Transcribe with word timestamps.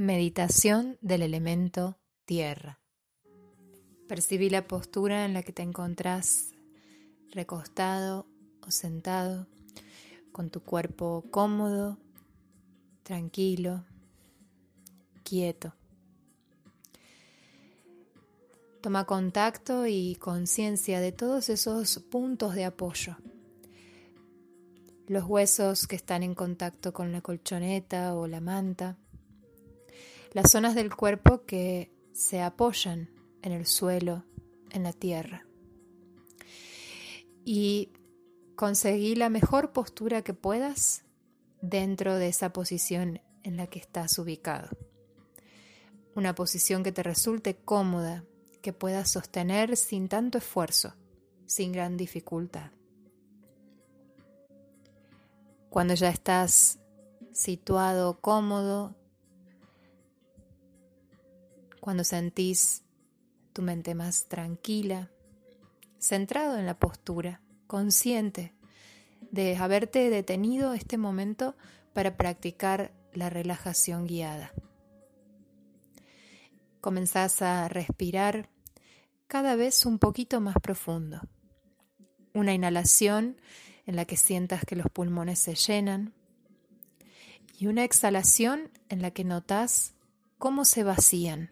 Meditación 0.00 0.96
del 1.02 1.20
elemento 1.20 1.98
tierra. 2.24 2.80
Percibí 4.08 4.48
la 4.48 4.66
postura 4.66 5.26
en 5.26 5.34
la 5.34 5.42
que 5.42 5.52
te 5.52 5.60
encontrás 5.60 6.52
recostado 7.32 8.26
o 8.66 8.70
sentado, 8.70 9.46
con 10.32 10.48
tu 10.48 10.62
cuerpo 10.62 11.26
cómodo, 11.30 11.98
tranquilo, 13.02 13.84
quieto. 15.22 15.74
Toma 18.80 19.04
contacto 19.04 19.86
y 19.86 20.16
conciencia 20.16 21.00
de 21.00 21.12
todos 21.12 21.50
esos 21.50 21.98
puntos 22.10 22.54
de 22.54 22.64
apoyo. 22.64 23.18
Los 25.08 25.24
huesos 25.24 25.86
que 25.86 25.96
están 25.96 26.22
en 26.22 26.34
contacto 26.34 26.94
con 26.94 27.12
la 27.12 27.20
colchoneta 27.20 28.14
o 28.14 28.26
la 28.26 28.40
manta 28.40 28.96
las 30.32 30.50
zonas 30.50 30.74
del 30.74 30.94
cuerpo 30.94 31.44
que 31.44 31.92
se 32.12 32.40
apoyan 32.40 33.10
en 33.42 33.52
el 33.52 33.66
suelo, 33.66 34.24
en 34.70 34.82
la 34.82 34.92
tierra. 34.92 35.46
Y 37.44 37.92
conseguí 38.56 39.14
la 39.14 39.28
mejor 39.28 39.72
postura 39.72 40.22
que 40.22 40.34
puedas 40.34 41.04
dentro 41.62 42.16
de 42.16 42.28
esa 42.28 42.52
posición 42.52 43.20
en 43.42 43.56
la 43.56 43.66
que 43.66 43.78
estás 43.78 44.18
ubicado. 44.18 44.68
Una 46.14 46.34
posición 46.34 46.82
que 46.82 46.92
te 46.92 47.02
resulte 47.02 47.56
cómoda, 47.56 48.24
que 48.62 48.72
puedas 48.72 49.10
sostener 49.10 49.76
sin 49.76 50.08
tanto 50.08 50.38
esfuerzo, 50.38 50.94
sin 51.46 51.72
gran 51.72 51.96
dificultad. 51.96 52.70
Cuando 55.70 55.94
ya 55.94 56.10
estás 56.10 56.78
situado 57.32 58.20
cómodo 58.20 58.96
cuando 61.80 62.04
sentís 62.04 62.82
tu 63.52 63.62
mente 63.62 63.94
más 63.94 64.26
tranquila, 64.26 65.10
centrado 65.98 66.58
en 66.58 66.66
la 66.66 66.78
postura, 66.78 67.40
consciente 67.66 68.54
de 69.30 69.56
haberte 69.56 70.10
detenido 70.10 70.74
este 70.74 70.98
momento 70.98 71.56
para 71.92 72.16
practicar 72.16 72.92
la 73.12 73.30
relajación 73.30 74.06
guiada. 74.06 74.52
Comenzás 76.80 77.42
a 77.42 77.68
respirar 77.68 78.48
cada 79.26 79.54
vez 79.56 79.84
un 79.84 79.98
poquito 79.98 80.40
más 80.40 80.56
profundo. 80.62 81.20
Una 82.32 82.54
inhalación 82.54 83.36
en 83.86 83.96
la 83.96 84.04
que 84.04 84.16
sientas 84.16 84.64
que 84.64 84.76
los 84.76 84.86
pulmones 84.90 85.38
se 85.38 85.54
llenan 85.54 86.14
y 87.58 87.66
una 87.66 87.84
exhalación 87.84 88.70
en 88.88 89.02
la 89.02 89.10
que 89.10 89.24
notas 89.24 89.94
cómo 90.38 90.64
se 90.64 90.82
vacían. 90.82 91.50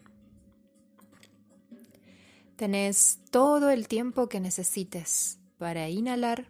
Tenés 2.59 3.19
todo 3.31 3.69
el 3.69 3.87
tiempo 3.87 4.27
que 4.27 4.41
necesites 4.41 5.39
para 5.57 5.87
inhalar 5.87 6.49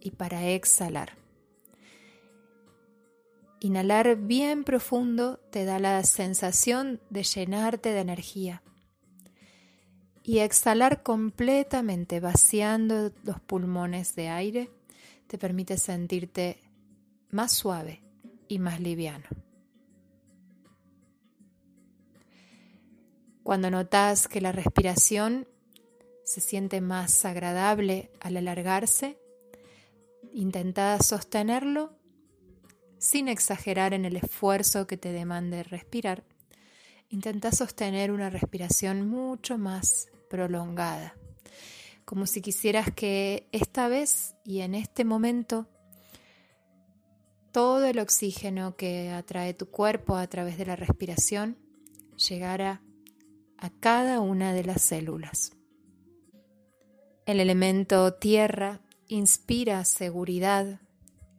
y 0.00 0.10
para 0.10 0.48
exhalar. 0.48 1.12
Inhalar 3.60 4.16
bien 4.16 4.64
profundo 4.64 5.38
te 5.52 5.64
da 5.64 5.78
la 5.78 6.02
sensación 6.02 7.00
de 7.10 7.22
llenarte 7.22 7.90
de 7.90 8.00
energía. 8.00 8.64
Y 10.24 10.40
exhalar 10.40 11.04
completamente, 11.04 12.18
vaciando 12.18 13.12
los 13.22 13.38
pulmones 13.38 14.16
de 14.16 14.30
aire, 14.30 14.72
te 15.28 15.38
permite 15.38 15.78
sentirte 15.78 16.58
más 17.30 17.52
suave 17.52 18.02
y 18.48 18.58
más 18.58 18.80
liviano. 18.80 19.43
Cuando 23.44 23.70
notas 23.70 24.26
que 24.26 24.40
la 24.40 24.52
respiración 24.52 25.46
se 26.24 26.40
siente 26.40 26.80
más 26.80 27.26
agradable 27.26 28.10
al 28.20 28.38
alargarse, 28.38 29.18
intenta 30.32 30.98
sostenerlo 31.02 31.92
sin 32.96 33.28
exagerar 33.28 33.92
en 33.92 34.06
el 34.06 34.16
esfuerzo 34.16 34.86
que 34.86 34.96
te 34.96 35.12
demande 35.12 35.62
respirar. 35.62 36.24
Intenta 37.10 37.52
sostener 37.52 38.12
una 38.12 38.30
respiración 38.30 39.06
mucho 39.06 39.58
más 39.58 40.08
prolongada, 40.30 41.14
como 42.06 42.26
si 42.26 42.40
quisieras 42.40 42.90
que 42.94 43.46
esta 43.52 43.88
vez 43.88 44.36
y 44.42 44.60
en 44.60 44.74
este 44.74 45.04
momento 45.04 45.68
todo 47.52 47.84
el 47.84 47.98
oxígeno 47.98 48.74
que 48.74 49.10
atrae 49.10 49.52
tu 49.52 49.66
cuerpo 49.66 50.16
a 50.16 50.26
través 50.28 50.56
de 50.56 50.64
la 50.64 50.76
respiración 50.76 51.58
llegara 52.16 52.80
a 53.64 53.70
cada 53.70 54.20
una 54.20 54.52
de 54.52 54.62
las 54.62 54.82
células. 54.82 55.52
El 57.24 57.40
elemento 57.40 58.12
tierra 58.12 58.82
inspira 59.08 59.86
seguridad, 59.86 60.82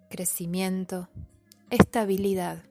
crecimiento, 0.10 1.08
estabilidad. 1.70 2.64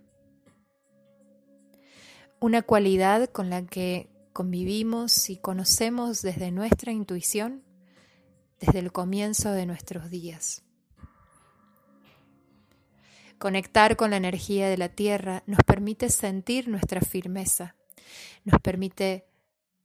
Una 2.41 2.63
cualidad 2.63 3.31
con 3.31 3.49
la 3.49 3.65
que 3.65 4.11
convivimos 4.33 5.31
y 5.31 5.37
conocemos 5.37 6.21
desde 6.21 6.51
nuestra 6.51 6.91
intuición, 6.91 7.63
desde 8.59 8.81
el 8.81 8.91
comienzo 8.91 9.53
de 9.53 9.67
nuestros 9.67 10.11
días. 10.11 10.65
Conectar 13.39 13.95
con 13.95 14.11
la 14.11 14.17
energía 14.17 14.69
de 14.69 14.79
la 14.79 14.89
tierra 14.89 15.45
nos 15.47 15.61
permite 15.65 16.11
sentir 16.11 16.67
nuestra 16.67 17.01
firmeza, 17.01 17.77
nos 18.45 18.61
permite 18.61 19.29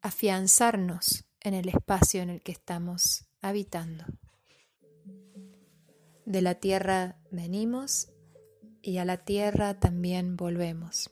afianzarnos 0.02 1.26
en 1.42 1.54
el 1.54 1.70
espacio 1.70 2.22
en 2.22 2.30
el 2.30 2.42
que 2.42 2.52
estamos 2.52 3.26
habitando. 3.42 4.06
De 6.26 6.42
la 6.42 6.56
tierra 6.56 7.18
venimos 7.32 8.10
y 8.82 8.98
a 8.98 9.06
la 9.06 9.18
tierra 9.18 9.80
también 9.80 10.38
volvemos. 10.38 11.12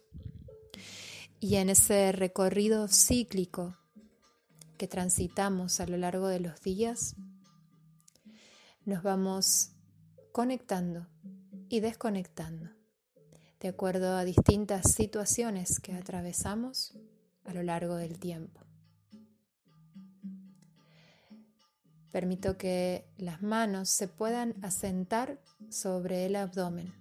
Y 1.39 1.55
en 1.55 1.69
ese 1.69 2.11
recorrido 2.11 2.87
cíclico 2.87 3.77
que 4.77 4.87
transitamos 4.87 5.79
a 5.79 5.87
lo 5.87 5.97
largo 5.97 6.27
de 6.27 6.39
los 6.39 6.61
días, 6.61 7.15
nos 8.85 9.03
vamos 9.03 9.71
conectando 10.31 11.07
y 11.69 11.79
desconectando 11.79 12.69
de 13.59 13.67
acuerdo 13.69 14.15
a 14.15 14.23
distintas 14.23 14.93
situaciones 14.93 15.79
que 15.79 15.93
atravesamos 15.93 16.95
a 17.45 17.53
lo 17.53 17.63
largo 17.63 17.95
del 17.95 18.19
tiempo. 18.19 18.66
Permito 22.11 22.57
que 22.57 23.05
las 23.17 23.41
manos 23.41 23.89
se 23.89 24.07
puedan 24.07 24.55
asentar 24.63 25.39
sobre 25.69 26.25
el 26.25 26.35
abdomen. 26.35 26.93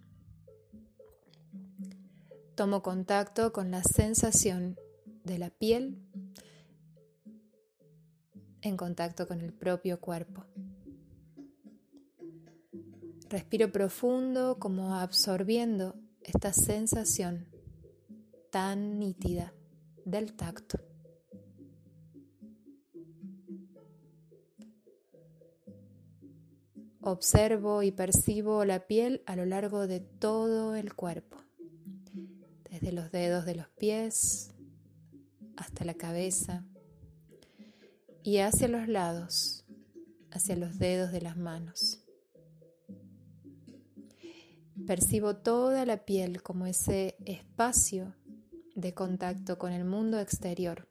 Tomo 2.54 2.82
contacto 2.82 3.52
con 3.52 3.70
la 3.70 3.82
sensación 3.82 4.76
de 5.25 5.38
la 5.38 5.50
piel 5.50 6.02
en 8.62 8.76
contacto 8.76 9.28
con 9.28 9.40
el 9.40 9.52
propio 9.52 10.00
cuerpo. 10.00 10.44
Respiro 13.28 13.70
profundo 13.70 14.58
como 14.58 14.94
absorbiendo 14.96 15.96
esta 16.22 16.52
sensación 16.52 17.48
tan 18.50 18.98
nítida 18.98 19.52
del 20.04 20.34
tacto. 20.34 20.78
Observo 27.08 27.85
y 27.85 27.93
percibo 27.93 28.64
la 28.64 28.88
piel 28.88 29.23
a 29.26 29.37
lo 29.37 29.47
largo 29.47 29.87
de 29.87 30.00
todo 30.00 30.75
el 30.75 30.93
cuerpo, 30.93 31.37
desde 32.69 32.91
los 32.91 33.12
dedos 33.12 33.44
de 33.47 33.55
los 33.55 33.69
pies 33.69 34.50
hasta 35.56 35.85
la 35.85 35.94
cabeza 35.94 36.64
y 38.25 38.38
hacia 38.38 38.67
los 38.67 38.88
lados, 38.88 39.64
hacia 40.32 40.56
los 40.56 40.81
dedos 40.81 41.12
de 41.12 41.20
las 41.20 41.37
manos. 41.37 42.03
Percibo 44.85 45.37
toda 45.37 45.87
la 45.87 46.05
piel 46.05 46.43
como 46.43 46.67
ese 46.67 47.14
espacio 47.25 48.17
de 48.75 48.94
contacto 48.94 49.58
con 49.58 49.70
el 49.70 49.85
mundo 49.85 50.19
exterior 50.19 50.88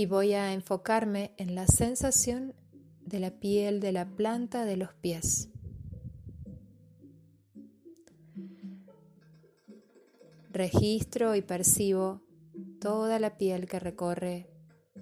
y 0.00 0.06
voy 0.06 0.32
a 0.32 0.54
enfocarme 0.54 1.34
en 1.36 1.54
la 1.54 1.66
sensación 1.66 2.54
de 3.04 3.20
la 3.20 3.32
piel 3.32 3.80
de 3.80 3.92
la 3.92 4.08
planta 4.08 4.64
de 4.64 4.78
los 4.78 4.94
pies. 4.94 5.50
Registro 10.48 11.34
y 11.36 11.42
percibo 11.42 12.22
toda 12.80 13.18
la 13.18 13.36
piel 13.36 13.66
que 13.66 13.78
recorre 13.78 14.48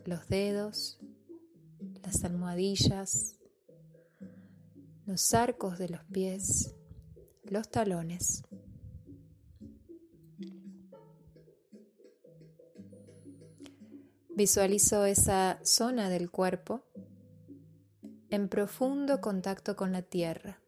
los 0.04 0.26
dedos, 0.26 0.98
las 2.02 2.24
almohadillas, 2.24 3.36
los 5.06 5.32
arcos 5.32 5.78
de 5.78 5.90
los 5.90 6.02
pies, 6.06 6.74
los 7.44 7.70
talones. 7.70 8.42
Visualizo 14.38 15.04
esa 15.04 15.58
zona 15.64 16.08
del 16.08 16.30
cuerpo 16.30 16.84
en 18.30 18.48
profundo 18.48 19.20
contacto 19.20 19.74
con 19.74 19.90
la 19.90 20.02
tierra. 20.02 20.60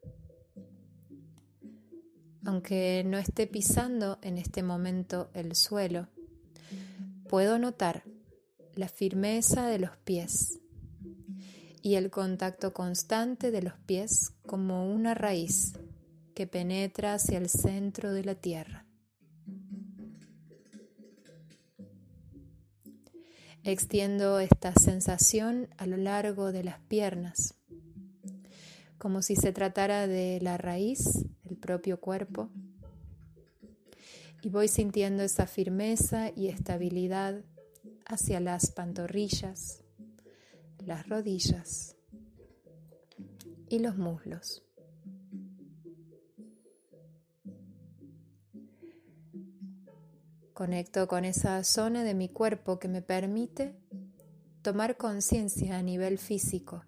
Aunque 2.45 3.05
no 3.07 3.17
esté 3.17 3.47
pisando 3.47 4.19
en 4.23 4.39
este 4.39 4.65
momento 4.65 5.31
el 5.35 5.55
suelo, 5.55 6.09
puedo 7.29 7.61
notar 7.61 8.03
la 8.75 8.89
firmeza 8.89 9.69
de 9.69 9.79
los 9.79 9.97
pies 9.99 10.59
y 11.81 11.95
el 11.95 12.11
contacto 12.11 12.75
constante 12.75 13.53
de 13.53 13.63
los 13.63 13.75
pies 13.87 14.33
como 14.47 14.93
una 14.93 15.15
raíz 15.15 15.75
que 16.35 16.49
penetra 16.49 17.15
hacia 17.15 17.39
el 17.39 17.49
centro 17.49 18.13
de 18.13 18.25
la 18.25 18.35
tierra. 18.35 18.90
Extiendo 23.63 24.41
esta 24.41 24.73
sensación 24.73 25.69
a 25.77 25.87
lo 25.87 25.99
largo 25.99 26.51
de 26.51 26.65
las 26.65 26.81
piernas, 26.81 27.55
como 28.97 29.21
si 29.21 29.37
se 29.37 29.53
tratara 29.53 30.07
de 30.07 30.39
la 30.41 30.57
raíz 30.57 31.27
del 31.45 31.59
propio 31.59 32.01
cuerpo. 32.01 32.49
Y 34.43 34.49
voy 34.49 34.69
sintiendo 34.69 35.23
esa 35.23 35.47
firmeza 35.47 36.31
y 36.35 36.49
estabilidad 36.49 37.45
hacia 38.07 38.41
las 38.41 38.71
pantorrillas, 38.71 39.85
las 40.87 41.07
rodillas 41.07 41.97
y 43.69 43.81
los 43.81 43.99
muslos. 43.99 44.63
Conecto 50.61 51.09
con 51.09 51.25
esa 51.25 51.65
zona 51.65 52.05
de 52.05 52.13
mi 52.13 52.29
cuerpo 52.29 52.79
que 52.79 52.87
me 52.87 53.01
permite 53.01 53.75
tomar 54.61 54.99
conciencia 54.99 55.79
a 55.79 55.83
nivel 55.83 56.19
físico 56.19 56.85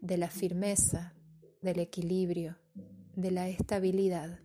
de 0.00 0.16
la 0.16 0.30
firmeza, 0.30 1.12
del 1.60 1.80
equilibrio, 1.80 2.56
de 3.14 3.30
la 3.30 3.46
estabilidad. 3.50 4.38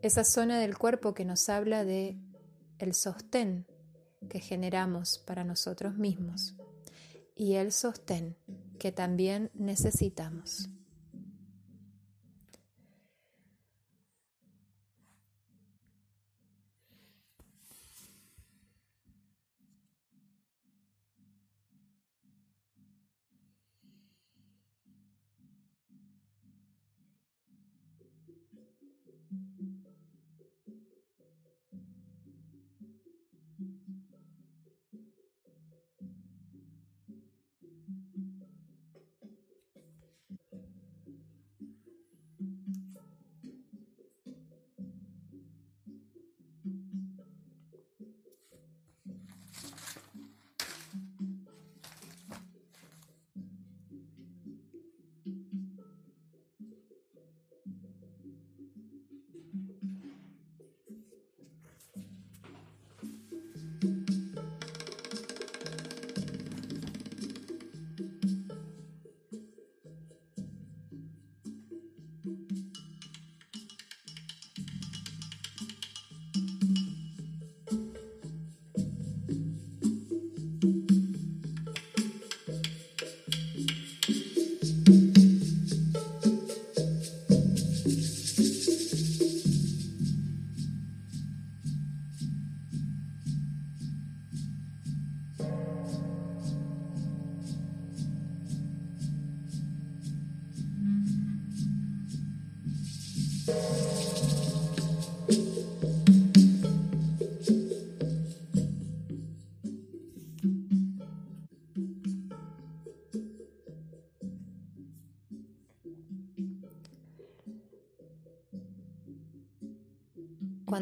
Esa 0.00 0.24
zona 0.24 0.58
del 0.58 0.78
cuerpo 0.78 1.12
que 1.12 1.26
nos 1.26 1.50
habla 1.50 1.84
de 1.84 2.16
el 2.78 2.94
sostén 2.94 3.66
que 4.30 4.40
generamos 4.40 5.18
para 5.18 5.44
nosotros 5.44 5.98
mismos 5.98 6.54
y 7.36 7.56
el 7.56 7.70
sostén 7.70 8.38
que 8.78 8.92
también 8.92 9.50
necesitamos. 9.52 10.70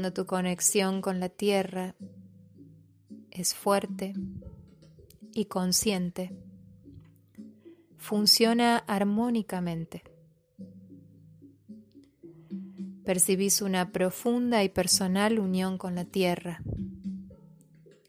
Cuando 0.01 0.15
tu 0.15 0.25
conexión 0.25 1.03
con 1.03 1.21
la 1.21 1.29
tierra 1.29 1.95
es 3.31 3.53
fuerte 3.55 4.15
y 5.35 5.45
consciente, 5.45 6.35
funciona 7.99 8.79
armónicamente. 8.79 10.03
Percibís 13.05 13.61
una 13.61 13.93
profunda 13.93 14.65
y 14.65 14.71
personal 14.71 15.39
unión 15.39 15.77
con 15.77 15.95
la 15.95 16.07
tierra, 16.07 16.63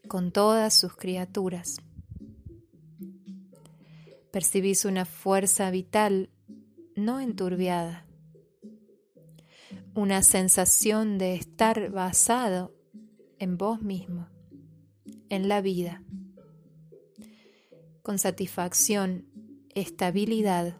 con 0.08 0.32
todas 0.32 0.72
sus 0.72 0.96
criaturas. 0.96 1.76
Percibís 4.30 4.86
una 4.86 5.04
fuerza 5.04 5.70
vital 5.70 6.30
no 6.96 7.20
enturbiada, 7.20 8.01
una 9.94 10.22
sensación 10.22 11.18
de 11.18 11.34
estar 11.34 11.90
basado 11.90 12.74
en 13.38 13.58
vos 13.58 13.82
mismo, 13.82 14.28
en 15.28 15.48
la 15.48 15.60
vida, 15.60 16.02
con 18.02 18.18
satisfacción, 18.18 19.26
estabilidad 19.74 20.76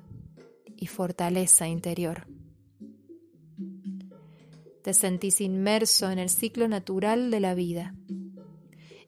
y 0.76 0.86
fortaleza 0.86 1.68
interior. 1.68 2.26
Te 4.82 4.94
sentís 4.94 5.40
inmerso 5.40 6.10
en 6.10 6.18
el 6.18 6.28
ciclo 6.28 6.66
natural 6.66 7.30
de 7.30 7.40
la 7.40 7.54
vida, 7.54 7.94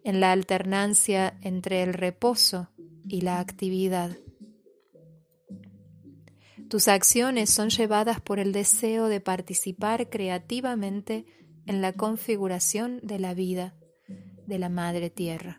en 0.04 0.20
la 0.20 0.32
alternancia 0.32 1.38
entre 1.40 1.82
el 1.82 1.94
reposo 1.94 2.68
y 3.08 3.22
la 3.22 3.40
actividad 3.40 4.16
tus 6.74 6.88
acciones 6.88 7.50
son 7.50 7.70
llevadas 7.70 8.20
por 8.20 8.40
el 8.40 8.50
deseo 8.50 9.06
de 9.06 9.20
participar 9.20 10.10
creativamente 10.10 11.24
en 11.66 11.80
la 11.80 11.92
configuración 11.92 12.98
de 13.04 13.20
la 13.20 13.32
vida 13.32 13.76
de 14.48 14.58
la 14.58 14.68
Madre 14.68 15.08
Tierra. 15.08 15.56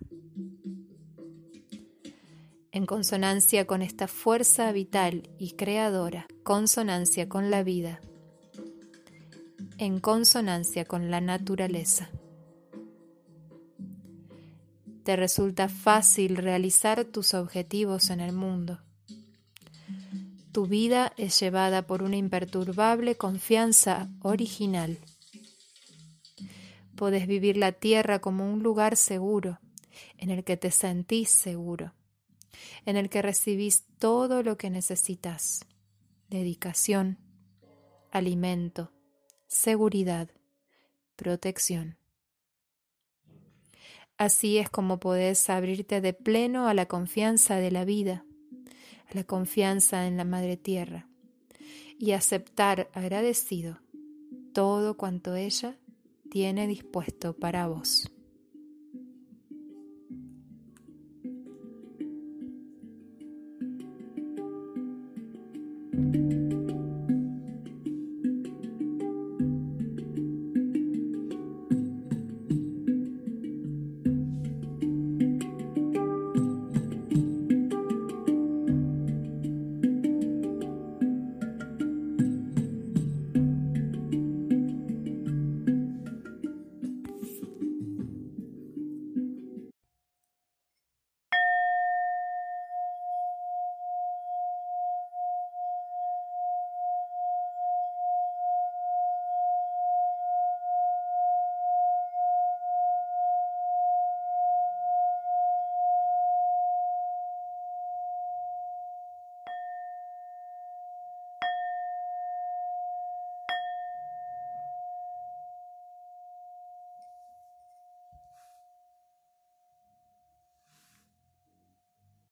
En 2.73 2.85
consonancia 2.85 3.65
con 3.65 3.81
esta 3.81 4.09
fuerza 4.09 4.69
vital 4.73 5.29
y 5.39 5.53
creadora, 5.53 6.27
consonancia 6.43 7.29
con 7.29 7.49
la 7.49 7.63
vida, 7.63 8.01
en 9.77 10.01
consonancia 10.01 10.83
con 10.83 11.11
la 11.11 11.21
naturaleza. 11.21 12.09
Te 15.05 15.15
resulta 15.15 15.69
fácil 15.69 16.35
realizar 16.35 17.05
tus 17.05 17.33
objetivos 17.33 18.09
en 18.09 18.19
el 18.19 18.33
mundo 18.33 18.81
tu 20.55 20.67
vida 20.67 21.11
es 21.17 21.37
llevada 21.41 21.85
por 21.85 22.01
una 22.01 22.15
imperturbable 22.15 23.17
confianza 23.17 24.07
original. 24.21 24.99
Puedes 26.95 27.27
vivir 27.27 27.57
la 27.57 27.73
tierra 27.73 28.19
como 28.19 28.49
un 28.49 28.63
lugar 28.63 28.95
seguro, 28.95 29.59
en 30.17 30.29
el 30.29 30.45
que 30.45 30.55
te 30.55 30.71
sentís 30.71 31.29
seguro, 31.29 31.93
en 32.85 32.95
el 32.95 33.09
que 33.09 33.21
recibís 33.21 33.83
todo 33.99 34.43
lo 34.43 34.57
que 34.57 34.69
necesitas, 34.69 35.65
dedicación, 36.29 37.17
alimento, 38.13 38.93
seguridad, 39.47 40.29
protección. 41.17 41.97
Así 44.17 44.57
es 44.57 44.69
como 44.69 45.01
podés 45.01 45.49
abrirte 45.49 45.99
de 45.99 46.13
pleno 46.13 46.69
a 46.69 46.73
la 46.73 46.85
confianza 46.85 47.57
de 47.57 47.71
la 47.71 47.83
vida, 47.83 48.24
la 49.11 49.23
confianza 49.23 50.07
en 50.07 50.17
la 50.17 50.25
Madre 50.25 50.57
Tierra 50.57 51.07
y 51.99 52.11
aceptar 52.11 52.89
agradecido 52.93 53.79
todo 54.53 54.97
cuanto 54.97 55.35
ella 55.35 55.77
tiene 56.29 56.67
dispuesto 56.67 57.33
para 57.33 57.67
vos. 57.67 58.09